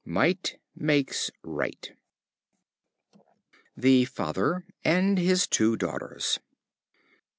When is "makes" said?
0.75-1.29